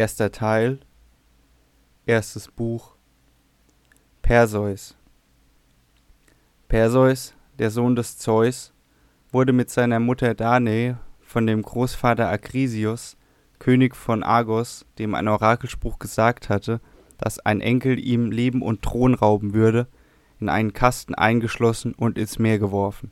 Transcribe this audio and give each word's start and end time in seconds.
Erster 0.00 0.32
Teil 0.32 0.78
Erstes 2.06 2.48
Buch 2.48 2.94
Perseus 4.22 4.96
Perseus, 6.68 7.34
der 7.58 7.70
Sohn 7.70 7.96
des 7.96 8.16
Zeus, 8.16 8.72
wurde 9.30 9.52
mit 9.52 9.68
seiner 9.68 10.00
Mutter 10.00 10.32
Danae 10.32 10.96
von 11.20 11.46
dem 11.46 11.60
Großvater 11.60 12.30
Akrisios, 12.30 13.18
König 13.58 13.94
von 13.94 14.22
Argos, 14.22 14.86
dem 14.98 15.14
ein 15.14 15.28
Orakelspruch 15.28 15.98
gesagt 15.98 16.48
hatte, 16.48 16.80
dass 17.18 17.38
ein 17.38 17.60
Enkel 17.60 17.98
ihm 17.98 18.30
Leben 18.30 18.62
und 18.62 18.80
Thron 18.80 19.12
rauben 19.12 19.52
würde, 19.52 19.86
in 20.40 20.48
einen 20.48 20.72
Kasten 20.72 21.14
eingeschlossen 21.14 21.92
und 21.92 22.16
ins 22.16 22.38
Meer 22.38 22.58
geworfen. 22.58 23.10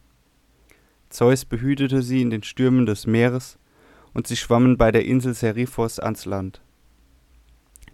Zeus 1.11 1.45
behütete 1.45 2.01
sie 2.01 2.23
in 2.23 2.31
den 2.31 2.45
Stürmen 2.45 2.87
des 2.87 3.07
Meeres, 3.07 3.59
und 4.15 4.27
sie 4.27 4.37
schwammen 4.37 4.79
bei 4.79 4.91
der 4.91 5.05
Insel 5.05 5.35
Seriphos 5.35 6.01
ans 6.01 6.25
Land. 6.25 6.63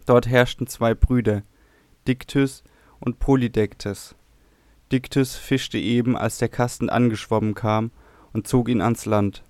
Dort 0.05 0.27
herrschten 0.27 0.67
zwei 0.67 0.93
Brüder, 0.93 1.43
Dictys 2.07 2.63
und 2.99 3.19
Polydektes. 3.19 4.15
Dictys 4.91 5.35
fischte 5.35 5.77
eben, 5.77 6.15
als 6.15 6.37
der 6.37 6.49
Kasten 6.49 6.89
angeschwommen 6.89 7.55
kam, 7.55 7.91
und 8.33 8.47
zog 8.47 8.69
ihn 8.69 8.81
ans 8.81 9.05
Land. 9.05 9.43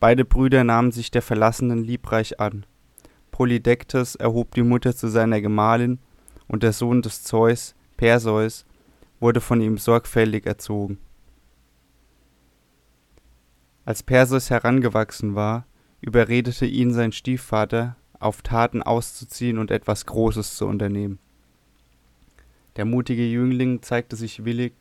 Beide 0.00 0.24
Brüder 0.24 0.64
nahmen 0.64 0.92
sich 0.92 1.10
der 1.10 1.22
Verlassenen 1.22 1.82
liebreich 1.82 2.40
an. 2.40 2.66
Polydektes 3.30 4.16
erhob 4.16 4.54
die 4.54 4.62
Mutter 4.62 4.94
zu 4.94 5.08
seiner 5.08 5.40
Gemahlin, 5.40 5.98
und 6.46 6.62
der 6.62 6.72
Sohn 6.72 7.00
des 7.00 7.22
Zeus, 7.22 7.74
Perseus, 7.96 8.66
wurde 9.18 9.40
von 9.40 9.60
ihm 9.60 9.78
sorgfältig 9.78 10.44
erzogen. 10.44 10.98
Als 13.86 14.02
Perseus 14.02 14.50
herangewachsen 14.50 15.34
war, 15.34 15.66
überredete 16.00 16.66
ihn 16.66 16.92
sein 16.92 17.12
Stiefvater, 17.12 17.96
auf 18.20 18.42
Taten 18.42 18.82
auszuziehen 18.82 19.58
und 19.58 19.70
etwas 19.70 20.06
Großes 20.06 20.56
zu 20.56 20.66
unternehmen. 20.66 21.18
Der 22.76 22.84
mutige 22.84 23.24
Jüngling 23.24 23.82
zeigte 23.82 24.16
sich 24.16 24.44
willig, 24.44 24.72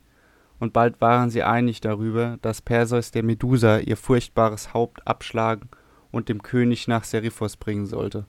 und 0.59 0.71
bald 0.71 1.01
waren 1.01 1.29
sie 1.29 1.43
einig 1.43 1.81
darüber, 1.81 2.37
dass 2.41 2.61
Perseus 2.61 3.11
der 3.11 3.23
Medusa 3.23 3.79
ihr 3.79 3.97
furchtbares 3.97 4.73
Haupt 4.73 5.05
abschlagen 5.05 5.69
und 6.11 6.29
dem 6.29 6.41
König 6.41 6.87
nach 6.87 7.03
Seriphos 7.03 7.57
bringen 7.57 7.85
sollte. 7.85 8.25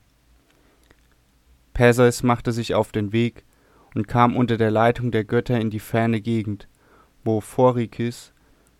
Perseus 1.75 2.23
machte 2.23 2.53
sich 2.53 2.75
auf 2.75 2.93
den 2.93 3.13
Weg 3.13 3.45
und 3.95 4.09
kam 4.09 4.37
unter 4.37 4.57
der 4.57 4.71
Leitung 4.71 5.11
der 5.11 5.25
Götter 5.25 5.61
in 5.61 5.71
die 5.71 5.81
ferne 5.81 6.21
Gegend, 6.21 6.69
wo 7.25 7.41
Phorikys, 7.41 8.33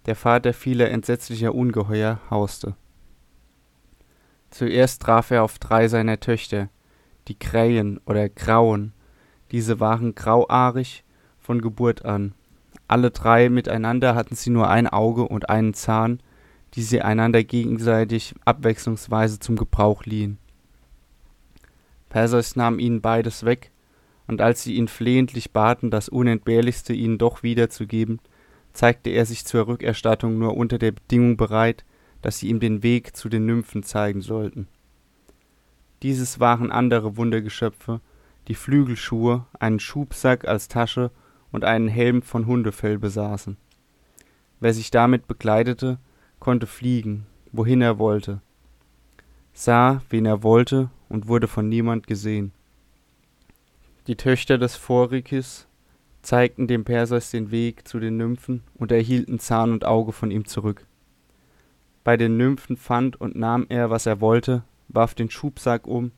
der 0.07 0.17
Vater 0.17 0.53
vieler 0.53 0.91
entsetzlicher 0.91 1.55
Ungeheuer, 1.55 2.21
hauste. 2.31 2.77
Zuerst 4.55 5.03
traf 5.03 5.33
er 5.33 5.43
auf 5.43 5.59
drei 5.59 5.89
seiner 5.89 6.21
Töchter, 6.21 6.69
die 7.27 7.37
Krähen 7.37 7.99
oder 8.07 8.29
Grauen. 8.29 8.93
Diese 9.51 9.81
waren 9.81 10.15
grauahrig 10.15 11.03
von 11.41 11.61
Geburt 11.61 12.05
an. 12.05 12.35
Alle 12.87 13.11
drei 13.11 13.49
miteinander 13.49 14.15
hatten 14.15 14.37
sie 14.37 14.51
nur 14.51 14.71
ein 14.71 14.87
Auge 14.87 15.27
und 15.27 15.49
einen 15.51 15.75
Zahn, 15.75 16.21
die 16.75 16.83
sie 16.83 17.03
einander 17.03 17.43
gegenseitig 17.43 18.37
abwechslungsweise 18.45 19.41
zum 19.41 19.57
Gebrauch 19.57 20.05
liehen. 20.05 20.39
Perseus 22.09 22.55
nahm 22.55 22.79
ihnen 22.79 23.01
beides 23.01 23.45
weg, 23.45 23.73
und 24.29 24.41
als 24.41 24.63
sie 24.63 24.77
ihn 24.77 24.87
flehentlich 24.87 25.51
baten, 25.51 25.91
das 25.91 26.09
Unentbehrlichste 26.09 26.93
ihnen 26.93 27.19
doch 27.19 27.43
wiederzugeben, 27.43 28.21
zeigte 28.73 29.11
er 29.11 29.27
sich 29.27 29.45
zur 29.47 29.67
Rückerstattung 29.67 30.39
nur 30.39 30.57
unter 30.57 30.79
der 30.79 30.93
Bedingung 30.93 31.37
bereit, 31.37 31.85
dass 32.25 32.39
sie 32.39 32.49
ihm 32.49 32.59
den 32.59 32.83
Weg 32.83 33.15
zu 33.15 33.29
den 33.29 33.45
Nymphen 33.45 33.83
zeigen 33.83 34.23
sollten. 34.23 34.67
Dieses 36.03 36.41
waren 36.41 36.73
andere 36.73 37.19
Wundergeschöpfe, 37.19 38.01
die 38.49 38.55
Flügelschuhe, 38.55 39.45
einen 39.61 39.79
Schubsack 39.79 40.49
als 40.49 40.69
Tasche 40.69 41.11
und 41.53 41.65
einen 41.65 41.87
Helm 41.87 42.23
von 42.23 42.47
Hundefell 42.47 42.99
besaßen. 42.99 43.59
Wer 44.59 44.73
sich 44.73 44.91
damit 44.91 45.29
bekleidete, 45.29 45.99
konnte 46.41 46.67
fliegen, 46.67 47.27
wohin 47.53 47.83
er 47.83 47.99
wollte, 47.99 48.41
sah, 49.53 50.01
wen 50.09 50.25
er 50.25 50.43
wollte 50.43 50.89
und 51.11 51.29
wurde 51.29 51.47
von 51.47 51.69
niemand 51.69 52.07
gesehen. 52.07 52.53
Die 54.07 54.17
Töchter 54.17 54.57
des 54.57 54.77
Phorikys 54.77 55.67
zeigten 56.23 56.69
dem 56.69 56.85
Perseus 56.85 57.31
den 57.31 57.51
Weg 57.51 57.87
zu 57.87 58.01
den 58.01 58.17
Nymphen 58.17 58.63
und 58.77 58.93
erhielten 58.93 59.39
Zahn 59.41 59.73
und 59.73 59.85
Auge 59.85 60.13
von 60.13 60.31
ihm 60.31 60.47
zurück. 60.47 60.87
Bei 62.05 62.19
den 62.19 62.37
Nymphen 62.37 62.77
fand 62.77 63.19
und 63.19 63.35
nahm 63.35 63.67
er, 63.71 63.89
was 63.89 64.05
er 64.05 64.21
wollte, 64.21 64.63
warf 64.89 65.15
den 65.15 65.31
Schubsack 65.31 65.87
um, 65.87 66.13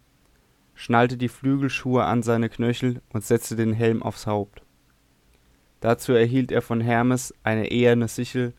schnallte 0.75 1.17
die 1.17 1.29
Flügelschuhe 1.29 2.05
an 2.05 2.23
seine 2.23 2.49
Knöchel 2.49 3.01
und 3.13 3.25
setzte 3.25 3.55
den 3.55 3.73
Helm 3.73 4.03
aufs 4.03 4.27
Haupt. 4.27 4.63
Dazu 5.81 6.13
erhielt 6.13 6.51
er 6.51 6.63
von 6.63 6.81
Hermes 6.81 7.33
eine 7.45 7.71
eherne 7.71 8.09
Sichel, 8.09 8.53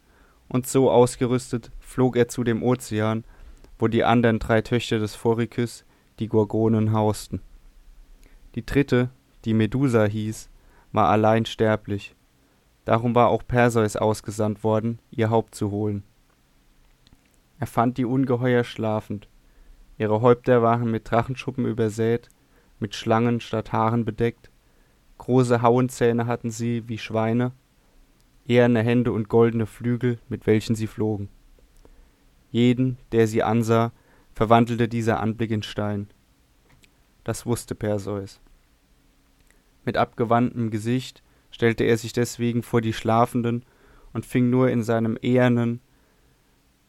und 0.50 0.66
so 0.66 0.90
ausgerüstet 0.90 1.72
flog 1.82 2.16
er 2.16 2.30
zu 2.30 2.46
dem 2.46 2.64
Ozean, 2.64 3.26
wo 3.78 3.90
die 3.90 4.06
anderen 4.06 4.40
drei 4.40 4.62
Töchter 4.62 4.98
des 4.98 5.14
Phorikys, 5.14 5.84
die 6.20 6.30
Gorgonen, 6.30 6.94
hausten. 6.94 7.42
Die 8.56 8.66
dritte, 8.66 9.10
die 9.44 9.54
Medusa 9.54 10.06
hieß, 10.06 10.50
war 10.94 11.10
allein 11.10 11.46
sterblich. 11.46 12.16
Darum 12.86 13.14
war 13.14 13.28
auch 13.28 13.44
Perseus 13.46 13.98
ausgesandt 13.98 14.64
worden, 14.64 15.00
ihr 15.12 15.30
Haupt 15.30 15.54
zu 15.54 15.70
holen. 15.70 16.04
Er 17.60 17.68
fand 17.68 17.98
die 17.98 18.06
Ungeheuer 18.06 18.64
schlafend. 18.64 19.28
Ihre 19.98 20.22
Häupter 20.22 20.62
waren 20.62 20.92
mit 20.92 21.10
Drachenschuppen 21.10 21.66
übersät, 21.66 22.30
mit 22.80 22.94
Schlangen 22.94 23.40
statt 23.40 23.74
Haaren 23.74 24.06
bedeckt, 24.06 24.52
große 25.18 25.62
Hauenzähne 25.62 26.28
hatten 26.28 26.52
sie 26.52 26.88
wie 26.88 27.00
Schweine, 27.00 27.52
eherne 28.46 28.82
Hände 28.82 29.12
und 29.12 29.30
goldene 29.30 29.66
Flügel, 29.66 30.20
mit 30.30 30.46
welchen 30.46 30.76
sie 30.76 30.88
flogen. 30.88 31.30
Jeden, 32.52 32.98
der 33.12 33.28
sie 33.28 33.44
ansah, 33.44 33.92
verwandelte 34.34 34.88
dieser 34.88 35.20
Anblick 35.20 35.52
in 35.52 35.64
Stein. 35.64 36.08
Das 37.24 37.46
wusste 37.46 37.76
Perseus. 37.76 38.40
Mit 39.84 39.98
abgewandtem 39.98 40.70
Gesicht 40.70 41.24
stellte 41.50 41.84
er 41.84 41.98
sich 41.98 42.14
deswegen 42.14 42.62
vor 42.62 42.82
die 42.82 42.94
Schlafenden 42.94 43.66
und 44.14 44.26
fing 44.26 44.50
nur 44.50 44.70
in 44.70 44.84
seinem 44.84 45.18
ehernen, 45.22 45.82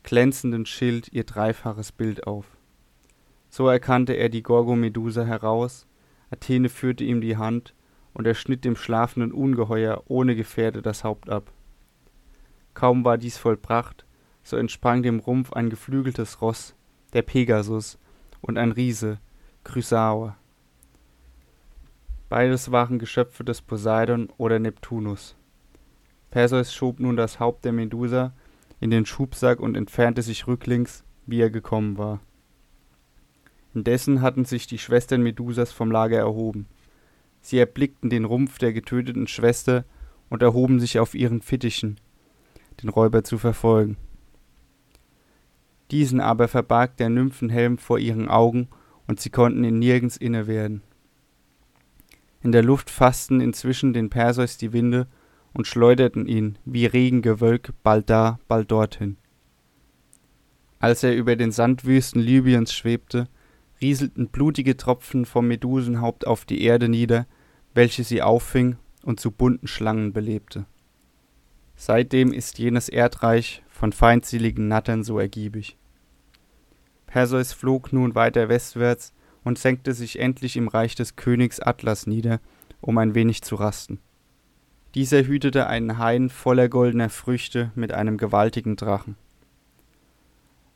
glänzenden 0.08 0.64
Schild 0.64 1.12
ihr 1.12 1.24
dreifaches 1.24 1.92
Bild 1.92 2.26
auf. 2.26 2.56
So 3.50 3.68
erkannte 3.68 4.14
er 4.14 4.30
die 4.30 4.42
Gorgomedusa 4.42 5.22
heraus, 5.22 5.86
Athene 6.30 6.70
führte 6.70 7.04
ihm 7.04 7.20
die 7.20 7.36
Hand, 7.36 7.74
und 8.14 8.26
er 8.26 8.32
schnitt 8.32 8.64
dem 8.64 8.74
schlafenden 8.74 9.32
Ungeheuer 9.32 10.04
ohne 10.06 10.34
Gefährde 10.34 10.80
das 10.80 11.04
Haupt 11.04 11.28
ab. 11.28 11.52
Kaum 12.72 13.04
war 13.04 13.18
dies 13.18 13.36
vollbracht, 13.36 14.06
so 14.42 14.56
entsprang 14.56 15.02
dem 15.02 15.18
Rumpf 15.18 15.52
ein 15.52 15.68
geflügeltes 15.68 16.40
Ross, 16.40 16.74
der 17.12 17.20
Pegasus, 17.20 17.98
und 18.40 18.56
ein 18.56 18.72
Riese, 18.72 19.18
Chrysaor. 19.62 20.38
Beides 22.30 22.72
waren 22.72 22.98
Geschöpfe 22.98 23.44
des 23.44 23.60
Poseidon 23.60 24.30
oder 24.38 24.58
Neptunus. 24.58 25.36
Perseus 26.30 26.72
schob 26.72 26.98
nun 26.98 27.18
das 27.18 27.40
Haupt 27.40 27.66
der 27.66 27.72
Medusa 27.72 28.32
in 28.80 28.90
den 28.90 29.06
Schubsack 29.06 29.60
und 29.60 29.76
entfernte 29.76 30.22
sich 30.22 30.46
rücklings, 30.46 31.04
wie 31.26 31.40
er 31.40 31.50
gekommen 31.50 31.98
war. 31.98 32.20
Indessen 33.74 34.22
hatten 34.22 34.44
sich 34.44 34.66
die 34.66 34.78
Schwestern 34.78 35.22
Medusas 35.22 35.72
vom 35.72 35.90
Lager 35.90 36.18
erhoben. 36.18 36.66
Sie 37.40 37.58
erblickten 37.58 38.10
den 38.10 38.24
Rumpf 38.24 38.58
der 38.58 38.72
getöteten 38.72 39.26
Schwester 39.26 39.84
und 40.30 40.42
erhoben 40.42 40.80
sich 40.80 40.98
auf 40.98 41.14
ihren 41.14 41.42
Fittichen, 41.42 42.00
den 42.82 42.88
Räuber 42.88 43.24
zu 43.24 43.38
verfolgen. 43.38 43.96
Diesen 45.90 46.20
aber 46.20 46.48
verbarg 46.48 46.96
der 46.96 47.08
Nymphenhelm 47.08 47.78
vor 47.78 47.98
ihren 47.98 48.28
Augen, 48.28 48.68
und 49.06 49.20
sie 49.20 49.30
konnten 49.30 49.64
ihn 49.64 49.78
nirgends 49.78 50.18
inne 50.18 50.46
werden. 50.46 50.82
In 52.42 52.52
der 52.52 52.62
Luft 52.62 52.90
fassten 52.90 53.40
inzwischen 53.40 53.94
den 53.94 54.10
Perseus 54.10 54.58
die 54.58 54.74
Winde 54.74 55.08
und 55.52 55.66
schleuderten 55.66 56.26
ihn 56.26 56.58
wie 56.64 56.86
Regengewölk 56.86 57.72
bald 57.82 58.10
da, 58.10 58.38
bald 58.48 58.70
dorthin. 58.70 59.16
Als 60.78 61.02
er 61.02 61.14
über 61.16 61.36
den 61.36 61.50
Sandwüsten 61.50 62.20
Libyens 62.20 62.72
schwebte, 62.72 63.28
rieselten 63.80 64.28
blutige 64.28 64.76
Tropfen 64.76 65.24
vom 65.24 65.48
Medusenhaupt 65.48 66.26
auf 66.26 66.44
die 66.44 66.62
Erde 66.62 66.88
nieder, 66.88 67.26
welche 67.74 68.04
sie 68.04 68.22
auffing 68.22 68.76
und 69.02 69.20
zu 69.20 69.30
bunten 69.30 69.66
Schlangen 69.66 70.12
belebte. 70.12 70.66
Seitdem 71.76 72.32
ist 72.32 72.58
jenes 72.58 72.88
Erdreich 72.88 73.62
von 73.68 73.92
feindseligen 73.92 74.68
Nattern 74.68 75.04
so 75.04 75.18
ergiebig. 75.18 75.76
Perseus 77.06 77.52
flog 77.52 77.92
nun 77.92 78.14
weiter 78.14 78.48
westwärts 78.48 79.14
und 79.44 79.58
senkte 79.58 79.94
sich 79.94 80.18
endlich 80.18 80.56
im 80.56 80.68
Reich 80.68 80.94
des 80.94 81.16
Königs 81.16 81.60
Atlas 81.60 82.06
nieder, 82.06 82.40
um 82.80 82.98
ein 82.98 83.14
wenig 83.14 83.42
zu 83.42 83.54
rasten. 83.54 84.00
Dieser 84.94 85.24
hütete 85.24 85.66
einen 85.66 85.98
Hain 85.98 86.30
voller 86.30 86.68
goldener 86.68 87.10
Früchte 87.10 87.70
mit 87.74 87.92
einem 87.92 88.16
gewaltigen 88.16 88.76
Drachen. 88.76 89.16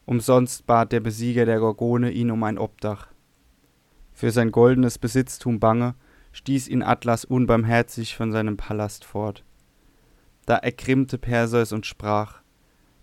Umsonst 0.04 0.66
bat 0.66 0.92
der 0.92 1.00
Besieger 1.00 1.46
der 1.46 1.60
Gorgone 1.60 2.10
ihn 2.10 2.30
um 2.30 2.42
ein 2.44 2.58
Obdach. 2.58 3.08
für 4.12 4.30
sein 4.30 4.52
goldenes 4.52 4.98
Besitztum 4.98 5.58
bange, 5.58 5.94
stieß 6.32 6.68
ihn 6.68 6.82
Atlas 6.82 7.24
unbarmherzig 7.24 8.14
von 8.14 8.30
seinem 8.30 8.56
Palast 8.56 9.04
fort. 9.04 9.44
Da 10.46 10.56
ergrimmte 10.56 11.18
Perseus 11.18 11.72
und 11.72 11.86
sprach: 11.86 12.42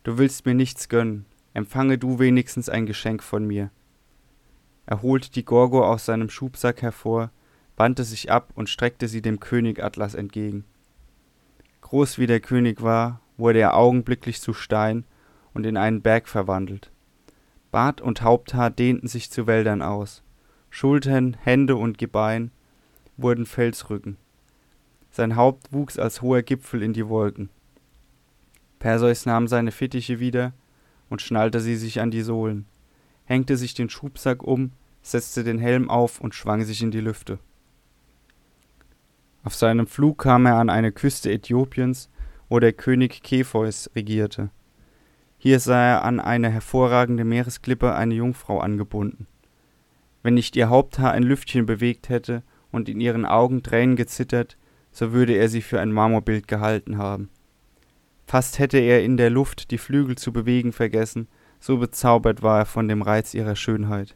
Du 0.03 0.17
willst 0.17 0.45
mir 0.45 0.53
nichts 0.53 0.89
gönnen, 0.89 1.25
empfange 1.53 1.97
du 1.97 2.19
wenigstens 2.19 2.69
ein 2.69 2.85
Geschenk 2.85 3.23
von 3.23 3.45
mir. 3.45 3.71
Er 4.85 5.01
holte 5.01 5.31
die 5.31 5.45
Gorgo 5.45 5.83
aus 5.85 6.05
seinem 6.05 6.29
Schubsack 6.29 6.81
hervor, 6.81 7.31
wandte 7.75 8.03
sich 8.03 8.31
ab 8.31 8.51
und 8.55 8.69
streckte 8.69 9.07
sie 9.07 9.21
dem 9.21 9.39
König 9.39 9.83
Atlas 9.83 10.15
entgegen. 10.15 10.65
Groß 11.89 12.19
wie 12.19 12.27
der 12.27 12.39
König 12.39 12.83
war, 12.83 13.19
wurde 13.35 13.57
er 13.57 13.75
augenblicklich 13.75 14.41
zu 14.41 14.53
Stein 14.53 15.05
und 15.55 15.65
in 15.65 15.75
einen 15.75 16.03
Berg 16.03 16.27
verwandelt. 16.27 16.91
Bart 17.71 17.99
und 17.99 18.21
Haupthaar 18.21 18.69
dehnten 18.69 19.07
sich 19.07 19.31
zu 19.31 19.47
Wäldern 19.47 19.81
aus. 19.81 20.21
Schultern, 20.69 21.35
Hände 21.41 21.75
und 21.75 21.97
Gebein 21.97 22.51
wurden 23.17 23.47
Felsrücken. 23.47 24.17
Sein 25.09 25.35
Haupt 25.35 25.73
wuchs 25.73 25.97
als 25.97 26.21
hoher 26.21 26.43
Gipfel 26.43 26.83
in 26.83 26.93
die 26.93 27.09
Wolken. 27.09 27.49
Perseus 28.77 29.25
nahm 29.25 29.47
seine 29.47 29.71
Fittiche 29.71 30.19
wieder 30.19 30.53
und 31.09 31.23
schnallte 31.23 31.59
sie 31.59 31.75
sich 31.75 32.01
an 32.01 32.11
die 32.11 32.21
Sohlen, 32.21 32.67
hängte 33.25 33.57
sich 33.57 33.73
den 33.73 33.89
Schubsack 33.89 34.43
um, 34.43 34.73
setzte 35.01 35.43
den 35.43 35.57
Helm 35.57 35.89
auf 35.89 36.21
und 36.21 36.35
schwang 36.35 36.63
sich 36.63 36.83
in 36.83 36.91
die 36.91 37.01
Lüfte. 37.01 37.39
Auf 39.49 39.55
seinem 39.55 39.87
Flug 39.87 40.19
kam 40.19 40.45
er 40.45 40.57
an 40.57 40.69
eine 40.69 40.91
Küste 40.91 41.31
Äthiopiens, 41.31 42.11
wo 42.49 42.59
der 42.59 42.71
König 42.71 43.23
Kepheus 43.23 43.89
regierte. 43.95 44.51
Hier 45.39 45.59
sah 45.59 45.81
er 45.81 46.03
an 46.03 46.19
eine 46.19 46.51
hervorragende 46.51 47.25
Meeresklippe 47.25 47.95
eine 47.95 48.13
Jungfrau 48.13 48.59
angebunden. 48.59 49.25
Wenn 50.21 50.35
nicht 50.35 50.55
ihr 50.55 50.69
Haupthaar 50.69 51.13
ein 51.13 51.23
Lüftchen 51.23 51.65
bewegt 51.65 52.09
hätte 52.09 52.43
und 52.71 52.89
in 52.89 53.01
ihren 53.01 53.25
Augen 53.25 53.63
Tränen 53.63 53.95
gezittert, 53.95 54.55
so 54.91 55.13
würde 55.13 55.33
er 55.33 55.49
sie 55.49 55.63
für 55.63 55.81
ein 55.81 55.93
Marmorbild 55.93 56.47
gehalten 56.47 56.99
haben. 56.99 57.31
Fast 58.27 58.59
hätte 58.59 58.77
er 58.77 59.03
in 59.03 59.17
der 59.17 59.31
Luft 59.31 59.71
die 59.71 59.79
Flügel 59.79 60.15
zu 60.15 60.31
bewegen 60.31 60.73
vergessen, 60.73 61.27
so 61.59 61.79
bezaubert 61.79 62.43
war 62.43 62.59
er 62.59 62.65
von 62.67 62.87
dem 62.87 63.01
Reiz 63.01 63.33
ihrer 63.33 63.55
Schönheit. 63.55 64.15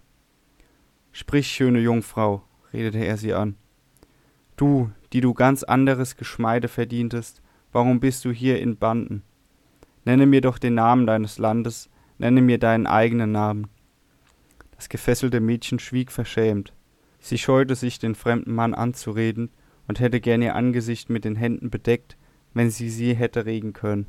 Sprich, 1.11 1.47
schöne 1.47 1.79
Jungfrau, 1.79 2.43
redete 2.71 2.99
er 2.99 3.17
sie 3.17 3.33
an. 3.33 3.55
Du, 4.55 4.91
die 5.13 5.21
du 5.21 5.33
ganz 5.33 5.63
anderes 5.63 6.17
Geschmeide 6.17 6.67
verdientest, 6.67 7.41
warum 7.71 7.99
bist 7.99 8.25
du 8.25 8.31
hier 8.31 8.59
in 8.59 8.77
Banden? 8.77 9.21
Nenne 10.05 10.25
mir 10.25 10.41
doch 10.41 10.57
den 10.57 10.73
Namen 10.73 11.05
deines 11.05 11.37
Landes, 11.37 11.89
nenne 12.17 12.41
mir 12.41 12.57
deinen 12.57 12.87
eigenen 12.87 13.31
Namen. 13.31 13.67
Das 14.75 14.89
gefesselte 14.89 15.39
Mädchen 15.39 15.79
schwieg 15.79 16.11
verschämt. 16.11 16.73
Sie 17.19 17.37
scheute 17.37 17.75
sich, 17.75 17.99
den 17.99 18.15
fremden 18.15 18.53
Mann 18.53 18.73
anzureden, 18.73 19.49
und 19.87 19.99
hätte 19.99 20.19
gern 20.19 20.41
ihr 20.41 20.55
Angesicht 20.55 21.09
mit 21.09 21.25
den 21.25 21.35
Händen 21.35 21.69
bedeckt, 21.69 22.17
wenn 22.53 22.69
sie 22.69 22.89
sie 22.89 23.13
hätte 23.13 23.45
regen 23.45 23.73
können. 23.73 24.07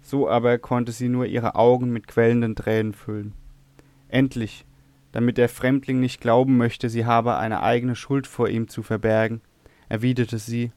So 0.00 0.28
aber 0.28 0.58
konnte 0.58 0.92
sie 0.92 1.08
nur 1.08 1.26
ihre 1.26 1.54
Augen 1.54 1.90
mit 1.90 2.06
quellenden 2.06 2.56
Tränen 2.56 2.92
füllen. 2.92 3.34
Endlich, 4.08 4.64
damit 5.14 5.38
der 5.38 5.48
Fremdling 5.48 6.00
nicht 6.00 6.20
glauben 6.20 6.56
möchte, 6.56 6.90
sie 6.90 7.06
habe 7.06 7.36
eine 7.36 7.62
eigene 7.62 7.94
Schuld 7.94 8.26
vor 8.26 8.48
ihm 8.48 8.66
zu 8.66 8.82
verbergen, 8.82 9.42
erwiderte 9.88 10.40
sie 10.40 10.72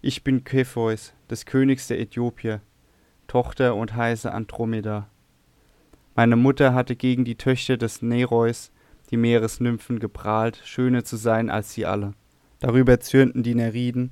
Ich 0.00 0.24
bin 0.24 0.44
Kepheus, 0.44 1.12
des 1.28 1.44
Königs 1.44 1.88
der 1.88 2.00
Äthiopier, 2.00 2.62
Tochter 3.26 3.74
und 3.74 3.94
heiße 3.94 4.32
Andromeda. 4.32 5.10
Meine 6.16 6.36
Mutter 6.36 6.72
hatte 6.72 6.96
gegen 6.96 7.26
die 7.26 7.34
Töchter 7.34 7.76
des 7.76 8.00
Nereus, 8.00 8.72
die 9.10 9.18
Meeresnymphen, 9.18 9.98
geprahlt, 9.98 10.62
schöner 10.64 11.04
zu 11.04 11.16
sein 11.16 11.50
als 11.50 11.74
sie 11.74 11.84
alle. 11.84 12.14
Darüber 12.60 12.98
zürnten 12.98 13.42
die 13.42 13.54
Neriden, 13.54 14.10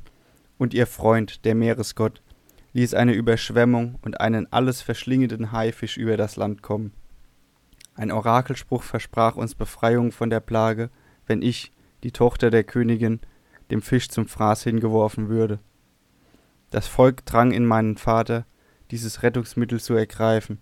und 0.59 0.75
ihr 0.75 0.87
Freund, 0.87 1.47
der 1.47 1.55
Meeresgott, 1.55 2.21
ließ 2.75 2.93
eine 2.93 3.15
Überschwemmung 3.15 3.99
und 4.03 4.21
einen 4.21 4.53
alles 4.53 4.83
verschlingenden 4.83 5.53
Haifisch 5.53 5.97
über 5.97 6.19
das 6.19 6.37
Land 6.37 6.61
kommen. 6.61 6.93
Ein 7.97 8.13
Orakelspruch 8.13 8.83
versprach 8.83 9.37
uns 9.37 9.55
Befreiung 9.55 10.13
von 10.13 10.29
der 10.29 10.41
Plage, 10.41 10.91
wenn 11.27 11.41
ich, 11.41 11.73
die 12.03 12.13
Tochter 12.13 12.51
der 12.51 12.63
Königin, 12.63 13.21
dem 13.71 13.81
Fisch 13.81 14.11
zum 14.11 14.29
Fraß 14.29 14.63
hingeworfen 14.65 15.29
würde. 15.29 15.59
Das 16.71 16.87
Volk 16.87 17.25
drang 17.25 17.53
in 17.53 17.65
meinen 17.65 17.97
Vater, 17.97 18.45
dieses 18.91 19.23
Rettungsmittel 19.23 19.81
zu 19.81 19.95
ergreifen, 19.95 20.59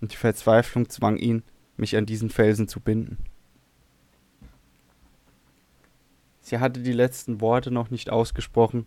und 0.00 0.12
die 0.12 0.16
Verzweiflung 0.16 0.88
zwang 0.88 1.16
ihn, 1.16 1.42
mich 1.76 1.96
an 1.96 2.06
diesen 2.06 2.30
Felsen 2.30 2.68
zu 2.68 2.78
binden. 2.80 3.18
Sie 6.40 6.60
hatte 6.60 6.80
die 6.80 6.92
letzten 6.92 7.40
Worte 7.40 7.72
noch 7.72 7.90
nicht 7.90 8.08
ausgesprochen, 8.08 8.86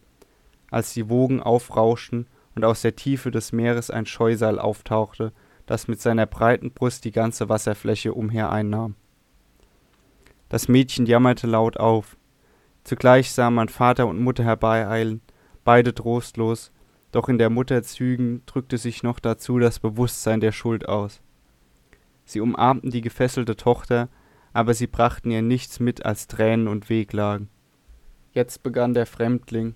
als 0.72 0.94
die 0.94 1.10
Wogen 1.10 1.44
aufrauschten 1.44 2.28
und 2.56 2.64
aus 2.64 2.82
der 2.82 2.96
Tiefe 2.96 3.32
des 3.32 3.52
Meeres 3.52 3.92
ein 3.92 4.06
Scheusal 4.06 4.58
auftauchte, 4.60 5.34
das 5.72 5.88
mit 5.88 6.02
seiner 6.02 6.26
breiten 6.26 6.72
Brust 6.72 7.06
die 7.06 7.14
ganze 7.14 7.48
Wasserfläche 7.48 8.14
umher 8.14 8.52
einnahm. 8.52 8.96
Das 10.50 10.68
Mädchen 10.68 11.06
jammerte 11.06 11.48
laut 11.48 11.78
auf. 11.78 12.18
Zugleich 12.84 13.32
sah 13.32 13.50
man 13.50 13.70
Vater 13.70 14.06
und 14.08 14.20
Mutter 14.20 14.44
herbeieilen, 14.44 15.22
beide 15.64 15.96
trostlos, 15.96 16.74
doch 17.14 17.30
in 17.30 17.38
der 17.38 17.50
Mutter 17.50 17.84
Zügen 17.84 18.44
drückte 18.48 18.78
sich 18.78 19.02
noch 19.02 19.22
dazu 19.22 19.60
das 19.60 19.80
Bewusstsein 19.80 20.42
der 20.42 20.52
Schuld 20.52 20.90
aus. 20.90 21.22
Sie 22.26 22.42
umarmten 22.42 22.92
die 22.92 23.02
gefesselte 23.02 23.56
Tochter, 23.56 24.10
aber 24.52 24.74
sie 24.74 24.88
brachten 24.88 25.32
ihr 25.32 25.42
nichts 25.42 25.80
mit 25.80 26.06
als 26.06 26.28
Tränen 26.28 26.68
und 26.68 26.90
Wehklagen. 26.90 27.48
Jetzt 28.34 28.62
begann 28.62 28.94
der 28.94 29.06
Fremdling, 29.06 29.76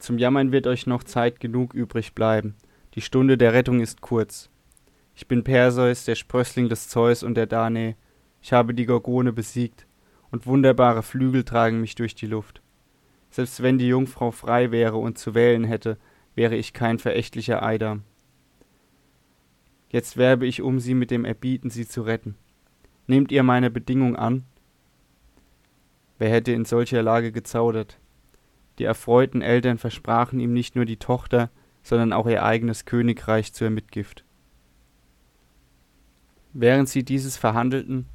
zum 0.00 0.18
Jammern 0.18 0.50
wird 0.50 0.66
euch 0.66 0.88
noch 0.88 1.04
Zeit 1.04 1.38
genug 1.38 1.74
übrig 1.74 2.12
bleiben. 2.12 2.56
Die 2.94 3.00
Stunde 3.00 3.38
der 3.38 3.52
Rettung 3.52 3.78
ist 3.78 4.00
kurz. 4.00 4.50
Ich 5.18 5.26
bin 5.26 5.44
Perseus, 5.44 6.04
der 6.04 6.14
Sprössling 6.14 6.68
des 6.68 6.90
Zeus 6.90 7.22
und 7.22 7.36
der 7.36 7.46
Danae. 7.46 7.96
Ich 8.42 8.52
habe 8.52 8.74
die 8.74 8.84
Gorgone 8.84 9.32
besiegt, 9.32 9.86
und 10.30 10.46
wunderbare 10.46 11.02
Flügel 11.02 11.42
tragen 11.42 11.80
mich 11.80 11.94
durch 11.94 12.14
die 12.14 12.26
Luft. 12.26 12.60
Selbst 13.30 13.62
wenn 13.62 13.78
die 13.78 13.88
Jungfrau 13.88 14.30
frei 14.30 14.70
wäre 14.70 14.98
und 14.98 15.16
zu 15.16 15.34
wählen 15.34 15.64
hätte, 15.64 15.96
wäre 16.34 16.54
ich 16.54 16.74
kein 16.74 16.98
verächtlicher 16.98 17.62
Eidam. 17.62 18.02
Jetzt 19.88 20.18
werbe 20.18 20.46
ich 20.46 20.60
um 20.60 20.80
sie 20.80 20.92
mit 20.92 21.10
dem 21.10 21.24
Erbieten, 21.24 21.70
sie 21.70 21.88
zu 21.88 22.02
retten. 22.02 22.36
Nehmt 23.06 23.32
ihr 23.32 23.42
meine 23.42 23.70
Bedingung 23.70 24.16
an? 24.16 24.44
Wer 26.18 26.28
hätte 26.28 26.52
in 26.52 26.66
solcher 26.66 27.02
Lage 27.02 27.32
gezaudert? 27.32 27.98
Die 28.78 28.84
erfreuten 28.84 29.40
Eltern 29.40 29.78
versprachen 29.78 30.40
ihm 30.40 30.52
nicht 30.52 30.76
nur 30.76 30.84
die 30.84 30.98
Tochter, 30.98 31.48
sondern 31.82 32.12
auch 32.12 32.26
ihr 32.26 32.42
eigenes 32.42 32.84
Königreich 32.84 33.54
zur 33.54 33.70
Mitgift. 33.70 34.25
Während 36.58 36.88
sie 36.88 37.04
dieses 37.04 37.36
verhandelten, 37.36 38.06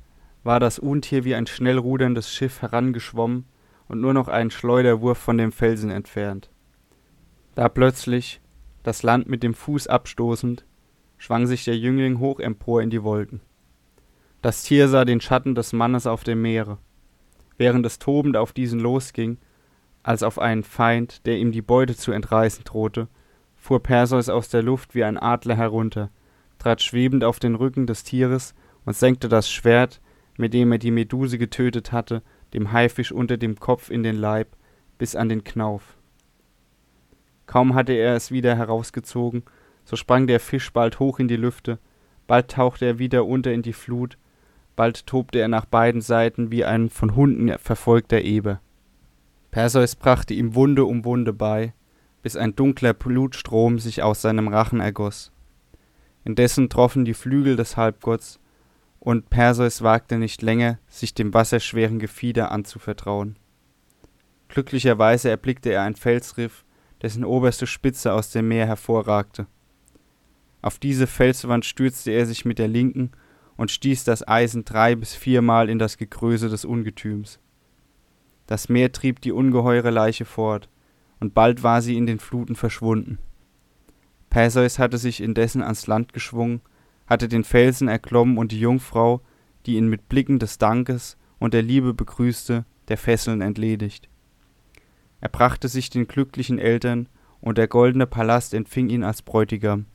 war 0.44 0.60
das 0.60 0.80
Untier 0.80 1.26
wie 1.26 1.36
ein 1.36 1.46
schnell 1.46 1.78
ruderndes 1.78 2.34
Schiff 2.34 2.64
herangeschwommen 2.64 3.46
und 3.88 4.02
nur 4.02 4.16
noch 4.16 4.28
einen 4.28 4.50
Schleuderwurf 4.50 5.20
von 5.20 5.38
dem 5.38 5.52
Felsen 5.52 5.92
entfernt. 5.92 6.50
Da 7.54 7.70
plötzlich, 7.70 8.42
das 8.82 9.04
Land 9.04 9.30
mit 9.30 9.44
dem 9.44 9.54
Fuß 9.54 9.86
abstoßend, 9.86 10.66
schwang 11.20 11.46
sich 11.46 11.66
der 11.66 11.78
Jüngling 11.78 12.18
hoch 12.18 12.40
empor 12.40 12.82
in 12.82 12.90
die 12.90 13.04
Wolken. 13.04 13.42
Das 14.42 14.64
Tier 14.64 14.88
sah 14.88 15.06
den 15.06 15.22
Schatten 15.22 15.54
des 15.54 15.72
Mannes 15.72 16.08
auf 16.08 16.24
dem 16.24 16.42
Meere. 16.42 16.80
Während 17.60 17.86
es 17.86 18.00
tobend 18.00 18.38
auf 18.38 18.54
diesen 18.54 18.80
losging, 18.80 19.38
als 20.02 20.24
auf 20.24 20.40
einen 20.40 20.64
Feind, 20.64 21.28
der 21.28 21.38
ihm 21.38 21.52
die 21.52 21.62
Beute 21.62 21.96
zu 21.96 22.12
entreißen 22.12 22.64
drohte, 22.64 23.08
fuhr 23.56 23.84
Perseus 23.84 24.30
aus 24.30 24.50
der 24.50 24.64
Luft 24.64 24.96
wie 24.96 25.04
ein 25.04 25.20
Adler 25.20 25.56
herunter, 25.56 26.10
trat 26.62 26.82
schwebend 26.84 27.24
auf 27.24 27.40
den 27.40 27.56
Rücken 27.56 27.88
des 27.88 28.04
Tieres 28.04 28.54
und 28.86 28.96
senkte 28.96 29.28
das 29.28 29.50
Schwert, 29.50 30.00
mit 30.38 30.54
dem 30.54 30.72
er 30.72 30.78
die 30.78 30.92
Meduse 30.92 31.40
getötet 31.40 31.92
hatte, 31.92 32.22
dem 32.54 32.72
Haifisch 32.72 33.12
unter 33.12 33.38
dem 33.38 33.60
Kopf 33.60 33.90
in 33.90 34.04
den 34.04 34.16
Leib, 34.16 34.56
bis 35.00 35.16
an 35.16 35.28
den 35.28 35.44
Knauf. 35.44 35.98
Kaum 37.48 37.74
hatte 37.74 37.94
er 37.94 38.16
es 38.16 38.30
wieder 38.30 38.56
herausgezogen, 38.56 39.44
so 39.86 39.96
sprang 39.96 40.28
der 40.28 40.40
Fisch 40.40 40.72
bald 40.72 41.00
hoch 41.00 41.18
in 41.18 41.28
die 41.28 41.36
Lüfte, 41.36 41.80
bald 42.28 42.52
tauchte 42.52 42.86
er 42.86 43.00
wieder 43.00 43.26
unter 43.26 43.52
in 43.52 43.64
die 43.64 43.74
Flut, 43.74 44.20
bald 44.76 45.08
tobte 45.08 45.40
er 45.40 45.48
nach 45.48 45.66
beiden 45.66 46.02
Seiten 46.02 46.52
wie 46.52 46.64
ein 46.64 46.90
von 46.90 47.16
Hunden 47.16 47.58
verfolgter 47.58 48.22
Eber. 48.22 48.62
Perseus 49.50 49.96
brachte 49.96 50.36
ihm 50.36 50.54
Wunde 50.54 50.86
um 50.86 51.06
Wunde 51.06 51.34
bei, 51.34 51.74
bis 52.22 52.38
ein 52.38 52.56
dunkler 52.56 52.94
Blutstrom 52.94 53.80
sich 53.80 54.04
aus 54.04 54.22
seinem 54.22 54.48
Rachen 54.48 54.80
ergoss. 54.80 55.32
Indessen 56.24 56.70
troffen 56.70 57.06
die 57.06 57.14
Flügel 57.14 57.56
des 57.56 57.78
Halbgotts, 57.78 58.40
und 59.00 59.32
Perseus 59.32 59.82
wagte 59.82 60.20
nicht 60.20 60.44
länger, 60.44 60.78
sich 60.88 61.16
dem 61.16 61.34
wasserschweren 61.34 61.98
Gefieder 61.98 62.52
anzuvertrauen. 62.52 63.38
Glücklicherweise 64.48 65.30
erblickte 65.30 65.72
er 65.72 65.82
ein 65.82 65.96
Felsriff, 65.96 66.66
dessen 67.02 67.26
oberste 67.26 67.66
Spitze 67.66 68.14
aus 68.14 68.30
dem 68.30 68.48
Meer 68.48 68.68
hervorragte. 68.68 69.48
Auf 70.62 70.78
diese 70.78 71.08
Felswand 71.08 71.66
stürzte 71.66 72.12
er 72.12 72.28
sich 72.28 72.46
mit 72.46 72.60
der 72.60 72.68
linken 72.68 73.12
und 73.58 73.72
stieß 73.72 74.04
das 74.04 74.28
Eisen 74.28 74.66
drei 74.66 74.96
bis 74.96 75.16
viermal 75.16 75.70
in 75.70 75.80
das 75.80 75.98
Gegröße 75.98 76.50
des 76.50 76.66
Ungetüms. 76.66 77.40
Das 78.46 78.70
Meer 78.70 78.92
trieb 78.92 79.22
die 79.22 79.32
ungeheure 79.32 79.90
Leiche 79.90 80.26
fort, 80.26 80.70
und 81.20 81.34
bald 81.34 81.64
war 81.64 81.82
sie 81.82 81.98
in 81.98 82.06
den 82.06 82.20
Fluten 82.20 82.56
verschwunden. 82.56 83.18
Perseus 84.32 84.80
hatte 84.80 84.98
sich 84.98 85.22
indessen 85.22 85.62
ans 85.62 85.86
Land 85.88 86.14
geschwungen, 86.14 86.62
hatte 87.06 87.28
den 87.28 87.44
Felsen 87.44 87.90
erklommen 87.90 88.38
und 88.38 88.54
die 88.54 88.60
Jungfrau, 88.60 89.22
die 89.66 89.76
ihn 89.76 89.88
mit 89.88 90.08
Blicken 90.08 90.40
des 90.40 90.58
Dankes 90.58 91.18
und 91.38 91.54
der 91.54 91.62
Liebe 91.62 91.94
begrüßte, 91.94 92.66
der 92.88 92.98
Fesseln 92.98 93.42
entledigt. 93.42 94.10
Er 95.20 95.30
brachte 95.30 95.68
sich 95.68 95.90
den 95.92 96.08
glücklichen 96.08 96.58
Eltern, 96.58 97.08
und 97.42 97.58
der 97.58 97.68
goldene 97.68 98.06
Palast 98.06 98.54
empfing 98.54 98.90
ihn 98.90 99.04
als 99.04 99.24
Bräutigam. 99.24 99.88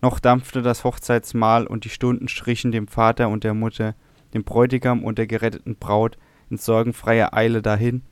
Noch 0.00 0.18
dampfte 0.18 0.62
das 0.62 0.82
Hochzeitsmahl, 0.82 1.66
und 1.66 1.84
die 1.84 1.90
Stunden 1.90 2.26
strichen 2.26 2.72
dem 2.72 2.88
Vater 2.88 3.28
und 3.28 3.44
der 3.44 3.54
Mutter, 3.54 3.94
dem 4.34 4.44
Bräutigam 4.44 5.04
und 5.04 5.18
der 5.18 5.26
geretteten 5.26 5.76
Braut 5.76 6.18
in 6.50 6.56
sorgenfreier 6.56 7.34
Eile 7.34 7.62
dahin, 7.62 8.02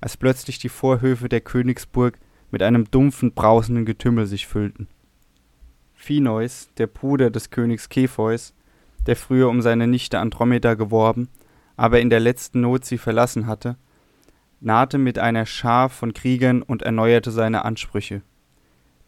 als 0.00 0.16
plötzlich 0.16 0.58
die 0.58 0.68
Vorhöfe 0.68 1.28
der 1.28 1.40
Königsburg 1.40 2.18
mit 2.54 2.62
einem 2.62 2.88
dumpfen, 2.88 3.32
brausenden 3.32 3.84
Getümmel 3.84 4.26
sich 4.26 4.46
füllten. 4.46 4.86
Phineus, 5.92 6.68
der 6.78 6.86
Bruder 6.86 7.30
des 7.30 7.50
Königs 7.50 7.88
Kepheus, 7.88 8.54
der 9.08 9.16
früher 9.16 9.48
um 9.48 9.60
seine 9.60 9.88
Nichte 9.88 10.20
Andromeda 10.20 10.74
geworben, 10.74 11.28
aber 11.76 12.00
in 12.00 12.10
der 12.10 12.20
letzten 12.20 12.60
Not 12.60 12.84
sie 12.84 12.96
verlassen 12.96 13.48
hatte, 13.48 13.76
nahte 14.60 14.98
mit 14.98 15.18
einer 15.18 15.46
Schar 15.46 15.88
von 15.88 16.14
Kriegern 16.14 16.62
und 16.62 16.82
erneuerte 16.82 17.32
seine 17.32 17.64
Ansprüche. 17.64 18.22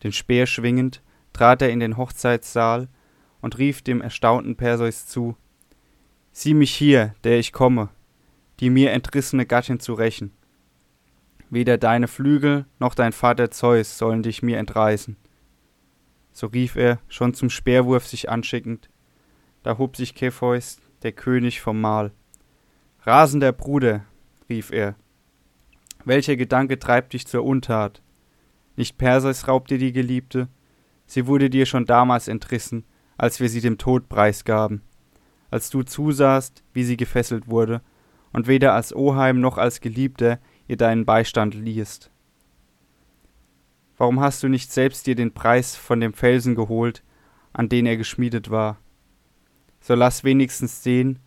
Den 0.02 0.10
Speer 0.10 0.46
schwingend 0.46 1.00
trat 1.32 1.62
er 1.62 1.70
in 1.70 1.78
den 1.78 1.96
Hochzeitssaal 1.96 2.88
und 3.40 3.58
rief 3.58 3.80
dem 3.80 4.00
erstaunten 4.00 4.56
Perseus 4.56 5.06
zu 5.06 5.36
Sieh 6.32 6.54
mich 6.54 6.74
hier, 6.74 7.14
der 7.22 7.38
ich 7.38 7.52
komme, 7.52 7.90
die 8.58 8.70
mir 8.70 8.90
entrissene 8.90 9.46
Gattin 9.46 9.78
zu 9.78 9.94
rächen. 9.94 10.32
Weder 11.50 11.78
deine 11.78 12.08
Flügel 12.08 12.66
noch 12.78 12.94
dein 12.94 13.12
Vater 13.12 13.50
Zeus 13.50 13.98
sollen 13.98 14.22
dich 14.22 14.42
mir 14.42 14.58
entreißen. 14.58 15.16
So 16.32 16.48
rief 16.48 16.76
er, 16.76 16.98
schon 17.08 17.34
zum 17.34 17.50
Speerwurf 17.50 18.06
sich 18.06 18.28
anschickend. 18.28 18.90
Da 19.62 19.78
hob 19.78 19.96
sich 19.96 20.14
Kepheus, 20.14 20.78
der 21.02 21.12
König, 21.12 21.60
vom 21.60 21.80
Mahl. 21.80 22.12
Rasender 23.02 23.52
Bruder, 23.52 24.04
rief 24.48 24.70
er, 24.70 24.96
welcher 26.04 26.36
Gedanke 26.36 26.78
treibt 26.78 27.14
dich 27.14 27.26
zur 27.26 27.44
Untat? 27.44 28.00
Nicht 28.76 28.96
Perseus 28.96 29.48
raubt 29.48 29.70
dir 29.70 29.78
die 29.78 29.92
Geliebte, 29.92 30.48
sie 31.04 31.26
wurde 31.26 31.50
dir 31.50 31.66
schon 31.66 31.84
damals 31.84 32.28
entrissen, 32.28 32.84
als 33.18 33.40
wir 33.40 33.48
sie 33.48 33.60
dem 33.60 33.76
Tod 33.76 34.08
preisgaben, 34.08 34.82
als 35.50 35.68
du 35.68 35.82
zusahst, 35.82 36.62
wie 36.72 36.84
sie 36.84 36.96
gefesselt 36.96 37.48
wurde, 37.48 37.80
und 38.32 38.46
weder 38.46 38.74
als 38.74 38.94
Oheim 38.94 39.40
noch 39.40 39.58
als 39.58 39.80
Geliebter 39.80 40.38
ihr 40.68 40.76
deinen 40.76 41.04
Beistand 41.04 41.54
liehest. 41.54 42.10
Warum 43.96 44.20
hast 44.20 44.42
du 44.42 44.48
nicht 44.48 44.72
selbst 44.72 45.06
dir 45.06 45.14
den 45.14 45.32
Preis 45.32 45.76
von 45.76 46.00
dem 46.00 46.12
Felsen 46.12 46.54
geholt, 46.54 47.02
an 47.52 47.68
den 47.68 47.86
er 47.86 47.96
geschmiedet 47.96 48.50
war? 48.50 48.78
So 49.80 49.94
lass 49.94 50.24
wenigstens 50.24 50.82
den, 50.82 51.18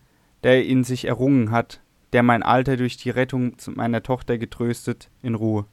der 0.44 0.66
ihn 0.66 0.84
sich 0.84 1.06
errungen 1.06 1.52
hat, 1.52 1.82
der 2.14 2.24
mein 2.24 2.44
Alter 2.44 2.78
durch 2.78 2.98
die 2.98 3.10
Rettung 3.10 3.56
meiner 3.76 4.04
Tochter 4.04 4.38
getröstet, 4.38 5.10
in 5.22 5.36
Ruhe. 5.36 5.66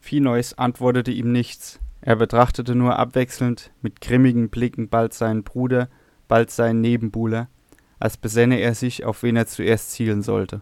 Phineus 0.00 0.54
antwortete 0.54 1.10
ihm 1.10 1.32
nichts, 1.32 1.80
er 2.02 2.16
betrachtete 2.16 2.74
nur 2.74 2.98
abwechselnd 2.98 3.72
mit 3.80 4.02
grimmigen 4.02 4.50
Blicken 4.50 4.90
bald 4.90 5.14
seinen 5.14 5.42
Bruder, 5.42 5.88
bald 6.28 6.50
seinen 6.50 6.82
Nebenbuhler, 6.82 7.48
als 8.04 8.18
besänne 8.18 8.60
er 8.60 8.74
sich, 8.74 9.06
auf 9.06 9.22
wen 9.22 9.34
er 9.34 9.46
zuerst 9.46 9.92
zielen 9.92 10.20
sollte. 10.20 10.60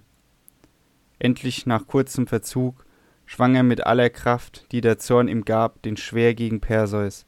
Endlich, 1.18 1.66
nach 1.66 1.88
kurzem 1.88 2.28
Verzug, 2.28 2.87
schwang 3.26 3.56
er 3.56 3.64
mit 3.64 3.84
aller 3.84 4.11
Kraft, 4.11 4.70
die 4.70 4.80
der 4.80 4.99
Zorn 4.99 5.26
ihm 5.26 5.44
gab, 5.44 5.82
den 5.82 5.96
Schwer 5.96 6.34
gegen 6.34 6.61
Perseus, 6.61 7.26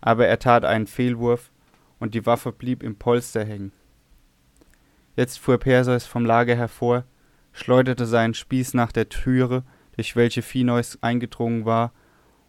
aber 0.00 0.26
er 0.26 0.40
tat 0.40 0.64
einen 0.64 0.88
Fehlwurf, 0.88 1.52
und 2.00 2.14
die 2.14 2.26
Waffe 2.26 2.50
blieb 2.50 2.82
im 2.82 2.96
Polster 2.96 3.44
hängen. 3.44 3.70
Jetzt 5.14 5.38
fuhr 5.38 5.58
Perseus 5.58 6.04
vom 6.04 6.26
Lager 6.26 6.56
hervor, 6.56 7.04
schleuderte 7.52 8.06
seinen 8.06 8.34
Spieß 8.34 8.74
nach 8.74 8.90
der 8.90 9.08
Türe, 9.08 9.62
durch 9.94 10.16
welche 10.16 10.42
Phineus 10.42 10.98
eingedrungen 11.00 11.64
war, 11.64 11.92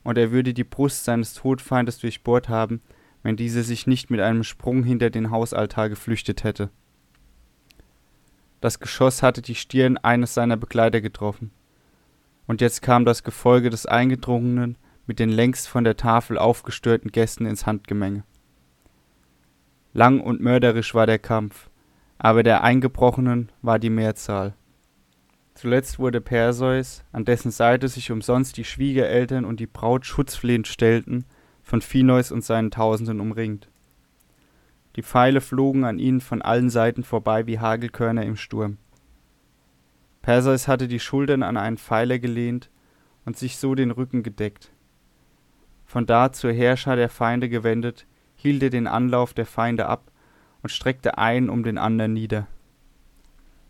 und 0.04 0.18
er 0.18 0.32
würde 0.32 0.56
die 0.56 0.64
Brust 0.64 1.06
seines 1.06 1.36
Todfeindes 1.36 2.00
durchbohrt 2.00 2.50
haben, 2.50 2.82
wenn 3.22 3.38
dieser 3.38 3.62
sich 3.62 3.86
nicht 3.86 4.10
mit 4.10 4.22
einem 4.22 4.44
Sprung 4.44 4.84
hinter 4.84 5.12
den 5.12 5.30
Hausaltar 5.30 5.90
geflüchtet 5.90 6.44
hätte. 6.44 6.72
Das 8.66 8.80
Geschoss 8.80 9.22
hatte 9.22 9.44
die 9.44 9.54
Stirn 9.54 10.00
eines 10.00 10.34
seiner 10.34 10.58
Begleiter 10.58 11.00
getroffen. 11.00 11.52
Und 12.48 12.62
jetzt 12.62 12.82
kam 12.82 13.06
das 13.06 13.22
Gefolge 13.22 13.70
des 13.70 13.86
Eingedrungenen 13.86 14.76
mit 15.06 15.20
den 15.20 15.30
längst 15.30 15.68
von 15.68 15.84
der 15.84 15.98
Tafel 15.98 16.40
aufgestörten 16.40 17.12
Gästen 17.12 17.46
ins 17.46 17.68
Handgemenge. 17.68 18.24
Lang 19.94 20.20
und 20.20 20.42
mörderisch 20.42 20.96
war 20.96 21.06
der 21.06 21.20
Kampf, 21.20 21.70
aber 22.18 22.42
der 22.42 22.64
Eingebrochenen 22.64 23.52
war 23.62 23.78
die 23.78 23.92
Mehrzahl. 23.92 24.56
Zuletzt 25.54 26.00
wurde 26.00 26.20
Perseus, 26.20 27.04
an 27.12 27.24
dessen 27.24 27.52
Seite 27.52 27.88
sich 27.88 28.10
umsonst 28.10 28.58
die 28.58 28.66
Schwiegereltern 28.66 29.46
und 29.46 29.60
die 29.60 29.68
Braut 29.68 30.08
schutzflehend 30.08 30.68
stellten, 30.68 31.26
von 31.62 31.82
Phineus 31.82 32.32
und 32.32 32.44
seinen 32.44 32.72
Tausenden 32.72 33.20
umringt. 33.20 33.70
Die 34.96 35.04
Pfeile 35.04 35.42
flogen 35.42 35.84
an 35.84 36.00
ihnen 36.00 36.22
von 36.22 36.42
allen 36.42 36.70
Seiten 36.70 37.04
vorbei 37.04 37.48
wie 37.48 37.60
Hagelkörner 37.60 38.24
im 38.24 38.38
Sturm. 38.38 38.78
Perseus 40.22 40.68
hatte 40.68 40.88
die 40.88 41.00
Schultern 41.00 41.44
an 41.44 41.58
einen 41.58 41.78
Pfeiler 41.78 42.18
gelehnt 42.18 42.70
und 43.26 43.38
sich 43.38 43.58
so 43.58 43.76
den 43.76 43.92
Rücken 43.92 44.24
gedeckt. 44.24 44.72
Von 45.86 46.06
da 46.06 46.32
zur 46.32 46.52
Herrscher 46.52 46.96
der 46.96 47.10
Feinde 47.10 47.50
gewendet, 47.50 48.08
hielt 48.36 48.64
er 48.64 48.70
den 48.70 48.88
Anlauf 48.88 49.34
der 49.34 49.46
Feinde 49.46 49.88
ab 49.88 50.12
und 50.64 50.70
streckte 50.70 51.18
einen 51.18 51.50
um 51.50 51.64
den 51.64 51.78
anderen 51.78 52.14
nieder. 52.14 52.48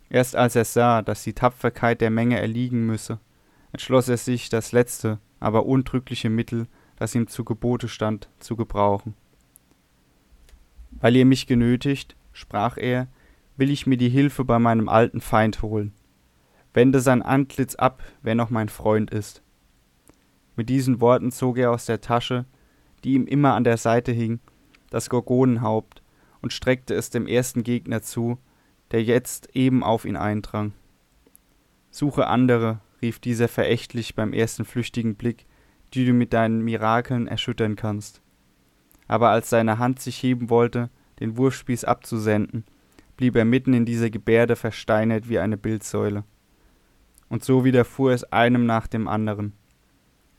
Erst 0.09 0.35
als 0.35 0.55
er 0.55 0.65
sah, 0.65 1.01
dass 1.01 1.23
die 1.23 1.33
Tapferkeit 1.33 2.01
der 2.01 2.11
Menge 2.11 2.39
erliegen 2.39 2.85
müsse, 2.85 3.19
entschloss 3.71 4.07
er 4.07 4.17
sich, 4.17 4.49
das 4.49 4.71
letzte, 4.71 5.19
aber 5.39 5.65
untrügliche 5.65 6.29
Mittel, 6.29 6.67
das 6.95 7.15
ihm 7.15 7.27
zu 7.27 7.43
Gebote 7.43 7.89
stand, 7.89 8.29
zu 8.39 8.55
gebrauchen. 8.55 9.15
Weil 11.05 11.17
ihr 11.17 11.25
mich 11.25 11.45
genötigt, 11.45 12.15
sprach 12.33 12.77
er, 12.77 13.07
will 13.57 13.69
ich 13.69 13.85
mir 13.85 13.95
die 13.95 14.09
Hilfe 14.09 14.43
bei 14.43 14.57
meinem 14.57 14.89
alten 14.89 15.21
Feind 15.21 15.61
holen. 15.61 15.93
Wende 16.73 16.99
sein 16.99 17.21
Antlitz 17.21 17.75
ab, 17.75 18.01
wer 18.23 18.33
noch 18.33 18.49
mein 18.49 18.69
Freund 18.69 19.11
ist. 19.11 19.43
Mit 20.55 20.67
diesen 20.67 21.01
Worten 21.01 21.31
zog 21.31 21.59
er 21.59 21.69
aus 21.69 21.85
der 21.85 22.01
Tasche, 22.01 22.45
die 23.03 23.13
ihm 23.13 23.27
immer 23.27 23.53
an 23.53 23.63
der 23.63 23.77
Seite 23.77 24.13
hing, 24.13 24.39
das 24.89 25.11
Gorgonenhaupt 25.11 26.01
und 26.41 26.53
streckte 26.53 26.95
es 26.95 27.11
dem 27.11 27.27
ersten 27.27 27.61
Gegner 27.61 28.01
zu, 28.01 28.39
der 28.89 29.03
jetzt 29.03 29.55
eben 29.55 29.83
auf 29.83 30.05
ihn 30.05 30.17
eindrang. 30.17 30.73
Suche 31.91 32.25
andere, 32.25 32.79
rief 33.03 33.19
dieser 33.19 33.47
verächtlich 33.47 34.15
beim 34.15 34.33
ersten 34.33 34.65
flüchtigen 34.65 35.13
Blick, 35.13 35.45
die 35.93 36.03
du 36.03 36.13
mit 36.13 36.33
deinen 36.33 36.61
Mirakeln 36.61 37.27
erschüttern 37.27 37.75
kannst. 37.75 38.23
Aber 39.07 39.29
als 39.29 39.49
seine 39.49 39.77
Hand 39.77 39.99
sich 39.99 40.21
heben 40.21 40.49
wollte, 40.49 40.89
den 41.19 41.37
Wurfspieß 41.37 41.83
abzusenden, 41.83 42.65
blieb 43.17 43.35
er 43.35 43.45
mitten 43.45 43.73
in 43.73 43.85
dieser 43.85 44.09
Gebärde 44.09 44.55
versteinert 44.55 45.29
wie 45.29 45.39
eine 45.39 45.57
Bildsäule. 45.57 46.23
Und 47.29 47.43
so 47.43 47.63
widerfuhr 47.63 48.11
es 48.11 48.23
einem 48.31 48.65
nach 48.65 48.87
dem 48.87 49.07
anderen. 49.07 49.53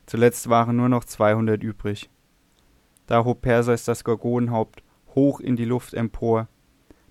Zuletzt 0.05 0.49
waren 0.49 0.77
nur 0.77 0.89
noch 0.89 1.03
zweihundert 1.03 1.63
übrig. 1.63 2.09
Da 3.07 3.23
hob 3.23 3.41
Perseus 3.41 3.85
das 3.85 4.03
Gorgonenhaupt 4.03 4.83
hoch 5.15 5.39
in 5.39 5.55
die 5.55 5.65
Luft 5.65 5.93
empor, 5.93 6.47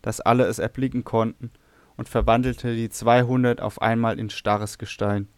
dass 0.03 0.21
alle 0.21 0.45
es 0.45 0.59
erblicken 0.59 1.05
konnten, 1.05 1.51
und 1.97 2.11
verwandelte 2.11 2.75
die 2.77 2.91
zweihundert 2.91 3.63
auf 3.63 3.81
einmal 3.81 4.19
in 4.19 4.29
starres 4.29 4.77
Gestein. 4.77 5.29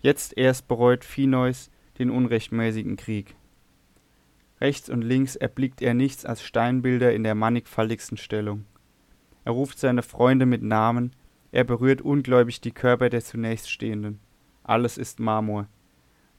Jetzt 0.00 0.36
erst 0.36 0.68
bereut 0.68 1.04
Phineus 1.04 1.70
den 1.98 2.10
unrechtmäßigen 2.10 2.96
Krieg. 2.96 3.34
Rechts 4.60 4.90
und 4.90 5.02
links 5.02 5.36
erblickt 5.36 5.82
er 5.82 5.94
nichts 5.94 6.24
als 6.24 6.42
Steinbilder 6.42 7.12
in 7.12 7.22
der 7.22 7.34
mannigfaltigsten 7.34 8.16
Stellung. 8.16 8.64
Er 9.44 9.52
ruft 9.52 9.78
seine 9.78 10.02
Freunde 10.02 10.46
mit 10.46 10.62
Namen, 10.62 11.12
er 11.52 11.64
berührt 11.64 12.02
ungläubig 12.02 12.60
die 12.60 12.72
Körper 12.72 13.08
der 13.08 13.22
zunächst 13.22 13.70
Stehenden. 13.70 14.20
Alles 14.64 14.98
ist 14.98 15.20
Marmor. 15.20 15.68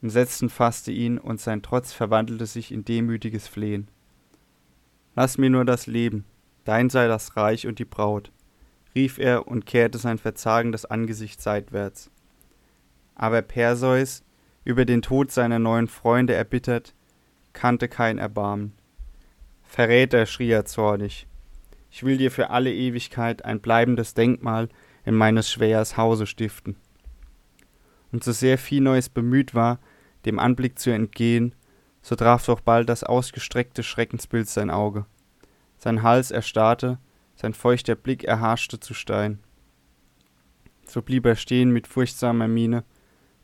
Entsetzen 0.02 0.48
fasste 0.48 0.92
ihn, 0.92 1.18
und 1.18 1.40
sein 1.40 1.62
Trotz 1.62 1.92
verwandelte 1.92 2.46
sich 2.46 2.72
in 2.72 2.84
demütiges 2.84 3.48
Flehen. 3.48 3.88
Lass 5.16 5.36
mir 5.36 5.50
nur 5.50 5.64
das 5.64 5.86
Leben, 5.86 6.24
dein 6.64 6.88
sei 6.88 7.08
das 7.08 7.36
Reich 7.36 7.66
und 7.66 7.78
die 7.78 7.84
Braut, 7.84 8.30
rief 8.94 9.18
er 9.18 9.48
und 9.48 9.66
kehrte 9.66 9.98
sein 9.98 10.18
verzagendes 10.18 10.84
Angesicht 10.84 11.42
seitwärts. 11.42 12.10
Aber 13.14 13.42
Perseus, 13.42 14.22
über 14.64 14.84
den 14.84 15.02
Tod 15.02 15.32
seiner 15.32 15.58
neuen 15.58 15.88
Freunde 15.88 16.34
erbittert, 16.34 16.94
kannte 17.52 17.88
kein 17.88 18.18
Erbarmen. 18.18 18.72
Verräter, 19.62 20.26
schrie 20.26 20.50
er 20.50 20.64
zornig. 20.64 21.26
Ich 21.90 22.02
will 22.02 22.16
dir 22.16 22.30
für 22.30 22.50
alle 22.50 22.72
Ewigkeit 22.72 23.44
ein 23.44 23.60
bleibendes 23.60 24.14
Denkmal 24.14 24.68
in 25.04 25.14
meines 25.14 25.50
Schwähers 25.50 25.96
Hause 25.96 26.26
stiften. 26.26 26.76
Und 28.12 28.24
so 28.24 28.32
sehr 28.32 28.58
Phinois 28.58 29.08
bemüht 29.12 29.54
war, 29.54 29.78
dem 30.24 30.38
Anblick 30.38 30.78
zu 30.78 30.90
entgehen, 30.90 31.54
so 32.02 32.16
traf 32.16 32.44
doch 32.46 32.60
bald 32.60 32.88
das 32.88 33.04
ausgestreckte 33.04 33.82
Schreckensbild 33.82 34.48
sein 34.48 34.70
Auge. 34.70 35.06
Sein 35.78 36.02
Hals 36.02 36.30
erstarrte, 36.30 36.98
sein 37.34 37.54
feuchter 37.54 37.94
Blick 37.94 38.24
erharschte 38.24 38.80
zu 38.80 38.94
Stein. 38.94 39.38
So 40.84 41.02
blieb 41.02 41.24
er 41.26 41.36
stehen 41.36 41.70
mit 41.70 41.86
furchtsamer 41.86 42.48
Miene, 42.48 42.84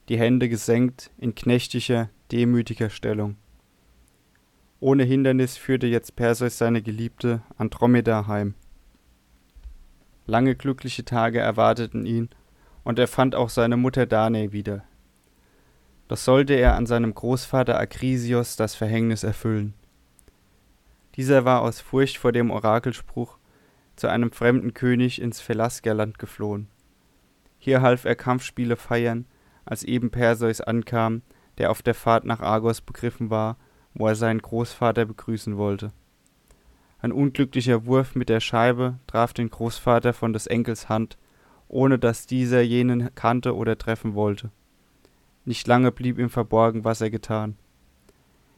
die 0.08 0.18
Hände 0.18 0.48
gesenkt 0.48 1.10
in 1.18 1.34
knechtischer, 1.34 2.10
demütiger 2.32 2.90
Stellung. 2.90 3.36
Ohne 4.78 5.04
Hindernis 5.04 5.56
führte 5.56 5.86
jetzt 5.86 6.16
Perseus 6.16 6.58
seine 6.58 6.82
Geliebte 6.82 7.42
Andromeda 7.56 8.26
heim. 8.26 8.54
Lange 10.26 10.54
glückliche 10.54 11.04
Tage 11.04 11.38
erwarteten 11.38 12.04
ihn, 12.04 12.28
und 12.84 12.98
er 12.98 13.08
fand 13.08 13.34
auch 13.34 13.48
seine 13.48 13.76
Mutter 13.76 14.06
Danae 14.06 14.52
wieder. 14.52 14.84
Doch 16.08 16.16
sollte 16.16 16.54
er 16.54 16.76
an 16.76 16.86
seinem 16.86 17.14
Großvater 17.14 17.78
Akrisios 17.78 18.56
das 18.56 18.74
Verhängnis 18.74 19.24
erfüllen. 19.24 19.74
Dieser 21.16 21.44
war 21.44 21.62
aus 21.62 21.80
Furcht 21.80 22.18
vor 22.18 22.32
dem 22.32 22.50
Orakelspruch 22.50 23.38
zu 23.96 24.08
einem 24.08 24.30
fremden 24.30 24.74
König 24.74 25.20
ins 25.20 25.40
Pelasgerland 25.40 26.18
geflohen. 26.18 26.68
Hier 27.58 27.80
half 27.80 28.04
er 28.04 28.14
Kampfspiele 28.14 28.76
feiern, 28.76 29.24
als 29.64 29.82
eben 29.82 30.10
Perseus 30.10 30.60
ankam, 30.60 31.22
der 31.58 31.70
auf 31.70 31.82
der 31.82 31.94
Fahrt 31.94 32.24
nach 32.26 32.40
Argos 32.40 32.82
begriffen 32.82 33.30
war, 33.30 33.56
wo 33.98 34.06
er 34.06 34.14
seinen 34.14 34.42
Großvater 34.42 35.06
begrüßen 35.06 35.56
wollte. 35.56 35.90
Ein 36.98 37.12
unglücklicher 37.12 37.86
Wurf 37.86 38.14
mit 38.14 38.28
der 38.28 38.40
Scheibe 38.40 38.98
traf 39.06 39.32
den 39.32 39.50
Großvater 39.50 40.12
von 40.12 40.32
des 40.32 40.46
Enkels 40.46 40.88
Hand, 40.88 41.16
ohne 41.68 41.98
dass 41.98 42.26
dieser 42.26 42.60
jenen 42.60 43.14
kannte 43.14 43.56
oder 43.56 43.78
treffen 43.78 44.14
wollte. 44.14 44.50
Nicht 45.44 45.66
lange 45.66 45.92
blieb 45.92 46.18
ihm 46.18 46.30
verborgen, 46.30 46.84
was 46.84 47.00
er 47.00 47.10
getan. 47.10 47.56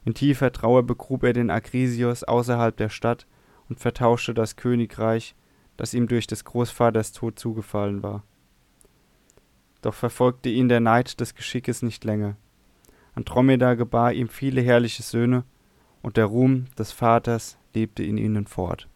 In 0.04 0.14
tiefer 0.14 0.52
Trauer 0.52 0.82
begrub 0.84 1.22
er 1.22 1.32
den 1.32 1.50
Akrisios 1.50 2.24
außerhalb 2.24 2.76
der 2.76 2.88
Stadt 2.88 3.26
und 3.68 3.78
vertauschte 3.78 4.34
das 4.34 4.56
Königreich, 4.56 5.34
das 5.76 5.94
ihm 5.94 6.08
durch 6.08 6.26
des 6.26 6.44
Großvaters 6.44 7.12
Tod 7.12 7.38
zugefallen 7.38 8.02
war. 8.02 8.24
Doch 9.82 9.94
verfolgte 9.94 10.48
ihn 10.48 10.68
der 10.68 10.80
Neid 10.80 11.20
des 11.20 11.34
Geschickes 11.34 11.82
nicht 11.82 12.04
länger. 12.04 12.36
Andromeda 13.18 13.74
gebar 13.74 14.12
ihm 14.12 14.28
viele 14.28 14.60
herrliche 14.60 15.02
Söhne, 15.02 15.42
und 16.02 16.16
der 16.16 16.26
Ruhm 16.26 16.66
des 16.78 16.92
Vaters 16.92 17.58
lebte 17.74 18.04
in 18.04 18.16
ihnen 18.16 18.46
fort. 18.46 18.88